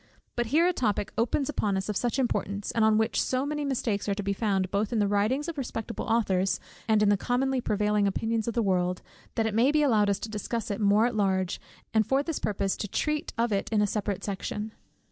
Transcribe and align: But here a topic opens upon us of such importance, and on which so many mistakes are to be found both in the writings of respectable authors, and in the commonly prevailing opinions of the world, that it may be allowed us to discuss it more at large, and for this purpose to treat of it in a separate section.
But 0.35 0.47
here 0.47 0.67
a 0.67 0.73
topic 0.73 1.13
opens 1.15 1.47
upon 1.47 1.77
us 1.77 1.87
of 1.87 1.95
such 1.95 2.17
importance, 2.17 2.71
and 2.71 2.83
on 2.83 2.97
which 2.97 3.21
so 3.21 3.45
many 3.45 3.63
mistakes 3.63 4.09
are 4.09 4.15
to 4.15 4.23
be 4.23 4.33
found 4.33 4.71
both 4.71 4.91
in 4.91 4.97
the 4.97 5.07
writings 5.07 5.47
of 5.47 5.59
respectable 5.59 6.05
authors, 6.07 6.59
and 6.87 7.03
in 7.03 7.09
the 7.09 7.17
commonly 7.17 7.61
prevailing 7.61 8.07
opinions 8.07 8.47
of 8.47 8.55
the 8.55 8.63
world, 8.63 9.03
that 9.35 9.45
it 9.45 9.53
may 9.53 9.71
be 9.71 9.83
allowed 9.83 10.09
us 10.09 10.17
to 10.21 10.27
discuss 10.27 10.71
it 10.71 10.81
more 10.81 11.05
at 11.05 11.13
large, 11.15 11.61
and 11.93 12.07
for 12.07 12.23
this 12.23 12.39
purpose 12.39 12.75
to 12.77 12.87
treat 12.87 13.31
of 13.37 13.51
it 13.53 13.71
in 13.71 13.79
a 13.79 13.85
separate 13.85 14.23
section. 14.23 14.71